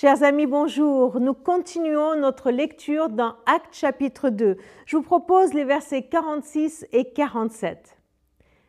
Chers 0.00 0.22
amis, 0.22 0.46
bonjour. 0.46 1.20
Nous 1.20 1.34
continuons 1.34 2.16
notre 2.18 2.50
lecture 2.50 3.10
dans 3.10 3.34
Actes 3.44 3.74
chapitre 3.74 4.30
2. 4.30 4.56
Je 4.86 4.96
vous 4.96 5.02
propose 5.02 5.52
les 5.52 5.64
versets 5.64 6.04
46 6.04 6.86
et 6.92 7.12
47. 7.12 7.98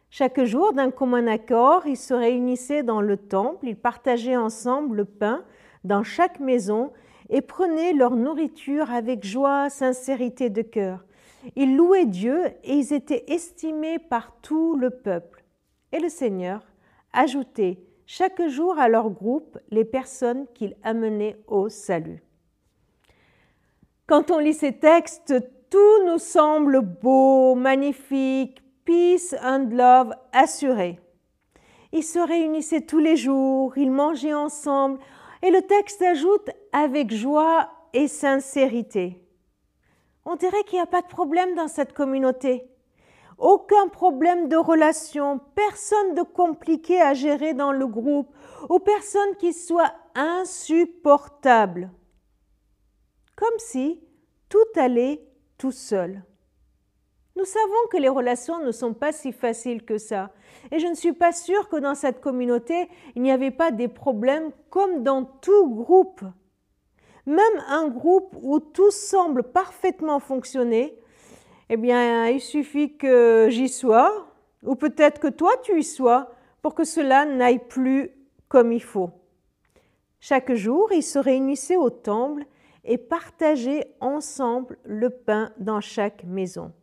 Chaque 0.10 0.44
jour, 0.44 0.74
d'un 0.74 0.92
commun 0.92 1.28
accord, 1.28 1.88
ils 1.88 1.96
se 1.96 2.14
réunissaient 2.14 2.84
dans 2.84 3.00
le 3.00 3.16
temple, 3.16 3.66
ils 3.66 3.78
partageaient 3.78 4.36
ensemble 4.36 4.98
le 4.98 5.06
pain 5.06 5.46
dans 5.86 6.04
chaque 6.04 6.42
maison 6.42 6.92
et 7.30 7.40
prenaient 7.40 7.94
leur 7.94 8.18
nourriture 8.18 8.92
avec 8.92 9.26
joie, 9.26 9.70
sincérité 9.70 10.50
de 10.50 10.64
cœur. 10.64 11.06
Ils 11.56 11.78
louaient 11.78 12.08
Dieu 12.08 12.48
et 12.66 12.74
ils 12.74 12.92
étaient 12.92 13.24
estimés 13.30 14.00
par 14.00 14.36
tout 14.42 14.76
le 14.76 14.90
peuple. 14.90 15.46
Et 15.94 16.02
le 16.02 16.10
Seigneur 16.10 16.62
ajoutait 17.14 17.80
chaque 18.14 18.46
jour 18.50 18.78
à 18.78 18.90
leur 18.90 19.10
groupe 19.10 19.58
les 19.70 19.86
personnes 19.86 20.46
qu'il 20.54 20.76
amenait 20.84 21.38
au 21.48 21.70
salut. 21.70 22.22
Quand 24.06 24.32
on 24.32 24.40
lit 24.40 24.54
ces 24.54 24.74
textes, 24.74 25.34
tout 25.70 26.06
nous 26.06 26.18
semble 26.18 26.82
beau, 26.82 27.56
magnifique, 27.56 28.62
peace 28.84 29.34
and 29.42 29.70
love 29.72 30.14
assuré. 30.34 31.00
Ils 31.94 32.04
se 32.04 32.20
réunissaient 32.20 32.82
tous 32.82 33.00
les 33.00 33.16
jours, 33.16 33.78
ils 33.78 33.92
mangeaient 33.92 34.34
ensemble, 34.34 35.00
et 35.42 35.50
le 35.50 35.62
texte 35.62 36.02
ajoute 36.02 36.50
avec 36.74 37.14
joie 37.14 37.70
et 37.94 38.10
sincérité. 38.10 39.24
On 40.26 40.36
dirait 40.36 40.66
qu'il 40.66 40.80
n'y 40.80 40.84
a 40.84 40.86
pas 40.86 41.02
de 41.02 41.08
problème 41.08 41.56
dans 41.56 41.70
cette 41.70 41.94
communauté 41.94 42.71
aucun 43.42 43.88
problème 43.88 44.48
de 44.48 44.56
relation, 44.56 45.40
personne 45.56 46.14
de 46.14 46.22
compliqué 46.22 47.02
à 47.02 47.14
gérer 47.14 47.54
dans 47.54 47.72
le 47.72 47.88
groupe, 47.88 48.34
ou 48.70 48.80
personne 48.80 49.36
qui 49.40 49.52
soit 49.52 49.94
insupportable. 50.16 51.92
Comme 53.36 53.58
si 53.58 54.00
tout 54.48 54.60
allait 54.76 55.26
tout 55.58 55.72
seul. 55.72 56.24
Nous 57.36 57.46
savons 57.46 57.88
que 57.90 57.98
les 57.98 58.10
relations 58.10 58.60
ne 58.60 58.72
sont 58.72 58.94
pas 58.94 59.12
si 59.12 59.32
faciles 59.32 59.84
que 59.84 59.98
ça. 59.98 60.32
Et 60.72 60.80
je 60.80 60.88
ne 60.88 60.94
suis 60.94 61.14
pas 61.14 61.32
sûre 61.32 61.70
que 61.70 61.78
dans 61.78 61.96
cette 61.96 62.22
communauté, 62.22 62.90
il 63.16 63.22
n'y 63.22 63.32
avait 63.32 63.52
pas 63.52 63.72
des 63.72 63.88
problèmes 63.88 64.52
comme 64.70 65.04
dans 65.04 65.24
tout 65.24 65.74
groupe. 65.74 66.22
Même 67.26 67.64
un 67.70 67.88
groupe 67.88 68.36
où 68.42 68.60
tout 68.60 68.92
semble 68.92 69.44
parfaitement 69.44 70.20
fonctionner, 70.20 71.01
eh 71.74 71.78
bien, 71.78 72.28
il 72.28 72.42
suffit 72.42 72.98
que 72.98 73.48
j'y 73.50 73.70
sois, 73.70 74.28
ou 74.62 74.76
peut-être 74.76 75.22
que 75.22 75.30
toi 75.30 75.54
tu 75.64 75.80
y 75.80 75.86
sois, 75.86 76.30
pour 76.62 76.76
que 76.76 76.84
cela 76.84 77.26
n'aille 77.26 77.66
plus 77.66 78.12
comme 78.50 78.74
il 78.74 78.84
faut. 78.84 79.12
Chaque 80.20 80.54
jour, 80.54 80.92
ils 80.92 81.02
se 81.02 81.18
réunissaient 81.18 81.78
au 81.78 81.90
temple 81.90 82.44
et 82.84 82.98
partageaient 82.98 83.96
ensemble 84.02 84.78
le 84.84 85.10
pain 85.12 85.54
dans 85.60 85.80
chaque 85.80 86.26
maison. 86.26 86.74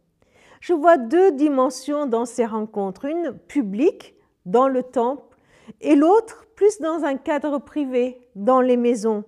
Je 0.61 0.72
vois 0.72 0.97
deux 0.97 1.33
dimensions 1.33 2.06
dans 2.06 2.25
ces 2.25 2.47
rencontres, 2.47 3.05
une 3.05 3.36
publique 3.47 4.14
dans 4.47 4.69
le 4.69 4.83
temple 4.83 5.36
et 5.83 5.97
l'autre 5.97 6.47
plus 6.56 6.81
dans 6.81 7.05
un 7.05 7.19
cadre 7.19 7.59
privé, 7.59 8.27
dans 8.36 8.62
les 8.62 8.78
maisons, 8.78 9.25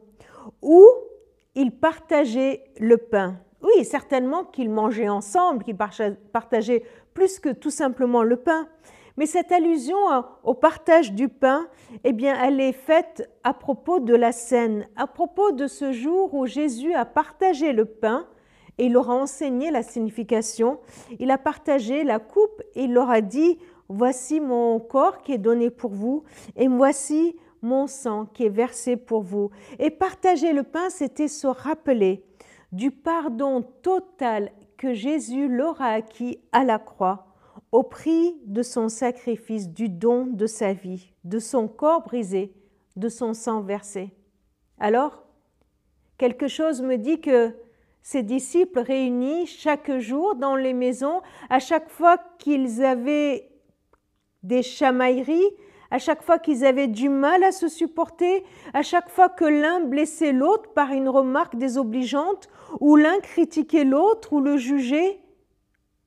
où 0.62 0.86
ils 1.54 1.70
partageaient 1.70 2.64
le 2.78 2.96
pain. 2.96 3.38
Oui, 3.62 3.84
certainement 3.84 4.44
qu'ils 4.44 4.70
mangeaient 4.70 5.08
ensemble, 5.08 5.64
qu'ils 5.64 5.76
partageaient 5.76 6.84
plus 7.14 7.38
que 7.38 7.50
tout 7.50 7.70
simplement 7.70 8.22
le 8.22 8.36
pain. 8.36 8.68
Mais 9.16 9.26
cette 9.26 9.52
allusion 9.52 9.98
au 10.44 10.54
partage 10.54 11.12
du 11.12 11.28
pain, 11.28 11.66
eh 12.04 12.12
bien, 12.12 12.42
elle 12.42 12.60
est 12.60 12.72
faite 12.72 13.28
à 13.44 13.52
propos 13.52 14.00
de 14.00 14.14
la 14.14 14.32
scène, 14.32 14.86
à 14.96 15.06
propos 15.06 15.52
de 15.52 15.66
ce 15.66 15.92
jour 15.92 16.32
où 16.32 16.46
Jésus 16.46 16.94
a 16.94 17.04
partagé 17.04 17.72
le 17.72 17.84
pain 17.84 18.26
et 18.78 18.86
il 18.86 18.94
leur 18.94 19.10
a 19.10 19.14
enseigné 19.14 19.70
la 19.70 19.82
signification. 19.82 20.78
Il 21.18 21.30
a 21.30 21.36
partagé 21.36 22.02
la 22.02 22.18
coupe 22.18 22.62
et 22.74 22.84
il 22.84 22.94
leur 22.94 23.10
a 23.10 23.20
dit, 23.20 23.58
voici 23.90 24.40
mon 24.40 24.80
corps 24.80 25.20
qui 25.20 25.32
est 25.32 25.38
donné 25.38 25.68
pour 25.68 25.90
vous 25.90 26.24
et 26.56 26.66
voici 26.66 27.36
mon 27.60 27.86
sang 27.86 28.24
qui 28.24 28.46
est 28.46 28.48
versé 28.48 28.96
pour 28.96 29.20
vous. 29.20 29.50
Et 29.78 29.90
partager 29.90 30.54
le 30.54 30.62
pain, 30.62 30.88
c'était 30.88 31.28
se 31.28 31.46
rappeler 31.46 32.24
du 32.72 32.90
pardon 32.90 33.62
total 33.82 34.52
que 34.76 34.94
Jésus 34.94 35.48
leur 35.48 35.80
a 35.80 35.90
acquis 35.90 36.38
à 36.52 36.64
la 36.64 36.78
croix 36.78 37.26
au 37.72 37.82
prix 37.82 38.34
de 38.46 38.62
son 38.62 38.88
sacrifice, 38.88 39.68
du 39.68 39.88
don 39.88 40.26
de 40.26 40.46
sa 40.46 40.72
vie, 40.72 41.12
de 41.24 41.38
son 41.38 41.68
corps 41.68 42.02
brisé, 42.02 42.52
de 42.96 43.08
son 43.08 43.34
sang 43.34 43.60
versé. 43.60 44.10
Alors, 44.78 45.22
quelque 46.18 46.48
chose 46.48 46.82
me 46.82 46.96
dit 46.96 47.20
que 47.20 47.54
ces 48.02 48.22
disciples 48.22 48.80
réunis 48.80 49.46
chaque 49.46 49.98
jour 49.98 50.34
dans 50.34 50.56
les 50.56 50.72
maisons, 50.72 51.20
à 51.48 51.58
chaque 51.58 51.90
fois 51.90 52.16
qu'ils 52.38 52.84
avaient 52.84 53.50
des 54.42 54.62
chamailleries, 54.62 55.50
à 55.90 55.98
chaque 55.98 56.22
fois 56.22 56.38
qu'ils 56.38 56.64
avaient 56.64 56.88
du 56.88 57.08
mal 57.08 57.42
à 57.42 57.52
se 57.52 57.68
supporter, 57.68 58.44
à 58.74 58.82
chaque 58.82 59.08
fois 59.08 59.28
que 59.28 59.44
l'un 59.44 59.80
blessait 59.80 60.32
l'autre 60.32 60.72
par 60.72 60.92
une 60.92 61.08
remarque 61.08 61.56
désobligeante, 61.56 62.48
ou 62.80 62.96
l'un 62.96 63.18
critiquait 63.20 63.84
l'autre 63.84 64.32
ou 64.32 64.40
le 64.40 64.56
jugeait, 64.56 65.20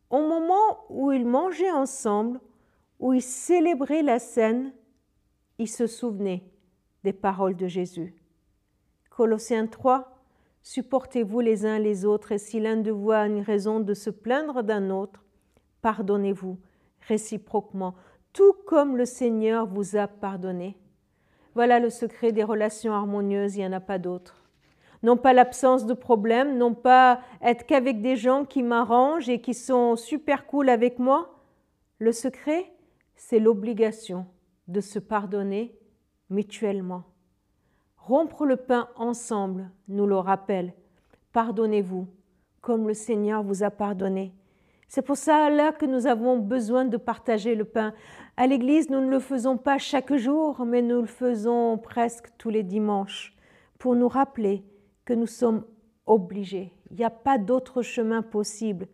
au 0.09 0.21
moment 0.21 0.85
où 0.89 1.11
ils 1.11 1.25
mangeaient 1.25 1.71
ensemble, 1.71 2.39
où 2.99 3.13
ils 3.13 3.21
célébraient 3.21 4.03
la 4.03 4.19
scène, 4.19 4.73
ils 5.57 5.69
se 5.69 5.87
souvenaient 5.87 6.43
des 7.03 7.13
paroles 7.13 7.55
de 7.55 7.67
Jésus. 7.67 8.15
Colossiens 9.09 9.67
3, 9.67 10.13
Supportez-vous 10.63 11.41
les 11.41 11.65
uns 11.65 11.77
les 11.77 12.05
autres, 12.05 12.31
et 12.31 12.37
si 12.37 12.61
l'un 12.61 12.77
de 12.77 12.89
vous 12.89 13.11
a 13.11 13.27
une 13.27 13.41
raison 13.41 13.81
de 13.81 13.93
se 13.93 14.09
plaindre 14.09 14.63
d'un 14.63 14.89
autre, 14.89 15.25
pardonnez-vous 15.81 16.57
réciproquement 17.01 17.95
tout 18.33 18.53
comme 18.65 18.97
le 18.97 19.05
Seigneur 19.05 19.67
vous 19.67 19.95
a 19.95 20.07
pardonné. 20.07 20.75
Voilà 21.55 21.79
le 21.79 21.91
secret 21.91 22.31
des 22.31 22.43
relations 22.43 22.93
harmonieuses, 22.93 23.55
il 23.55 23.59
n'y 23.59 23.67
en 23.67 23.73
a 23.73 23.79
pas 23.79 23.99
d'autre. 23.99 24.43
Non 25.03 25.17
pas 25.17 25.33
l'absence 25.33 25.85
de 25.85 25.93
problèmes, 25.93 26.57
non 26.57 26.73
pas 26.73 27.19
être 27.41 27.65
qu'avec 27.65 28.01
des 28.01 28.15
gens 28.15 28.43
qui 28.43 28.63
m'arrangent 28.63 29.29
et 29.29 29.39
qui 29.39 29.53
sont 29.53 29.95
super 29.95 30.47
cool 30.47 30.69
avec 30.69 30.97
moi. 30.97 31.39
Le 31.99 32.11
secret, 32.11 32.73
c'est 33.15 33.39
l'obligation 33.39 34.25
de 34.67 34.81
se 34.81 34.97
pardonner 34.97 35.77
mutuellement. 36.29 37.03
Rompre 37.97 38.45
le 38.45 38.57
pain 38.57 38.89
ensemble 38.95 39.69
nous 39.87 40.07
le 40.07 40.17
rappelle. 40.17 40.73
Pardonnez-vous 41.33 42.07
comme 42.61 42.87
le 42.87 42.93
Seigneur 42.93 43.43
vous 43.43 43.63
a 43.63 43.69
pardonné. 43.69 44.33
C'est 44.87 45.01
pour 45.01 45.17
ça 45.17 45.49
là 45.49 45.71
que 45.71 45.85
nous 45.85 46.07
avons 46.07 46.37
besoin 46.37 46.85
de 46.85 46.97
partager 46.97 47.55
le 47.55 47.65
pain. 47.65 47.93
À 48.37 48.47
l'Église, 48.47 48.89
nous 48.89 49.01
ne 49.01 49.09
le 49.09 49.19
faisons 49.19 49.57
pas 49.57 49.77
chaque 49.77 50.15
jour, 50.15 50.65
mais 50.65 50.81
nous 50.81 51.01
le 51.01 51.07
faisons 51.07 51.77
presque 51.77 52.29
tous 52.37 52.49
les 52.49 52.63
dimanches 52.63 53.35
pour 53.79 53.95
nous 53.95 54.07
rappeler 54.07 54.63
que 55.05 55.13
nous 55.13 55.27
sommes 55.27 55.65
obligés. 56.05 56.73
Il 56.91 56.97
n'y 56.97 57.03
a 57.03 57.09
pas 57.09 57.37
d'autre 57.37 57.81
chemin 57.81 58.21
possible 58.21 58.87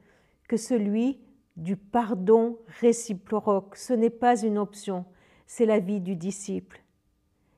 que 0.48 0.58
celui 0.58 1.20
du 1.58 1.76
pardon 1.76 2.58
réciproque. 2.80 3.76
Ce 3.76 3.94
n'est 3.94 4.10
pas 4.10 4.42
une 4.42 4.58
option, 4.58 5.06
c'est 5.46 5.66
la 5.66 5.80
vie 5.80 6.00
du 6.00 6.16
disciple. 6.16 6.82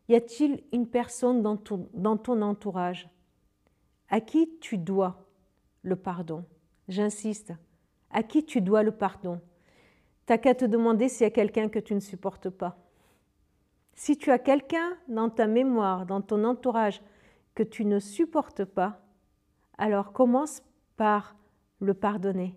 Y 0.09 0.15
a-t-il 0.15 0.63
une 0.73 0.87
personne 0.87 1.41
dans 1.41 1.57
ton, 1.57 1.87
dans 1.93 2.17
ton 2.17 2.41
entourage 2.41 3.09
à 4.09 4.19
qui 4.19 4.49
tu 4.59 4.77
dois 4.77 5.25
le 5.83 5.95
pardon? 5.95 6.43
J'insiste, 6.89 7.53
à 8.13 8.23
qui 8.23 8.45
tu 8.45 8.61
dois 8.61 8.83
le 8.83 8.91
pardon? 8.91 9.41
T'as 10.25 10.37
qu'à 10.37 10.55
te 10.55 10.65
demander 10.65 11.09
s'il 11.09 11.23
y 11.23 11.27
a 11.27 11.31
quelqu'un 11.31 11.69
que 11.69 11.79
tu 11.79 11.93
ne 11.93 11.99
supportes 11.99 12.49
pas. 12.49 12.77
Si 13.93 14.17
tu 14.17 14.31
as 14.31 14.39
quelqu'un 14.39 14.97
dans 15.07 15.29
ta 15.29 15.47
mémoire, 15.47 16.05
dans 16.05 16.21
ton 16.21 16.43
entourage, 16.43 17.01
que 17.55 17.63
tu 17.63 17.85
ne 17.85 17.99
supportes 17.99 18.63
pas, 18.63 19.01
alors 19.77 20.13
commence 20.13 20.63
par 20.95 21.35
le 21.79 21.93
pardonner. 21.93 22.55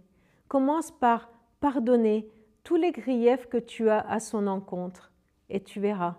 Commence 0.49 0.91
par 0.93 1.31
pardonner 1.61 2.29
tous 2.63 2.77
les 2.77 2.93
griefs 2.93 3.49
que 3.49 3.59
tu 3.59 3.89
as 3.89 4.01
à 4.01 4.21
son 4.21 4.47
encontre 4.47 5.13
et 5.49 5.63
tu 5.63 5.81
verras 5.81 6.17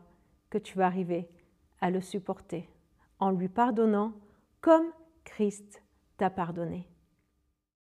que 0.49 0.57
tu 0.57 0.77
vas 0.77 0.87
arriver 0.87 1.29
à 1.81 1.89
le 1.89 2.01
supporter 2.01 2.69
en 3.19 3.31
lui 3.31 3.49
pardonnant 3.49 4.13
comme 4.61 4.87
Christ 5.23 5.81
t'a 6.17 6.29
pardonné. 6.29 6.87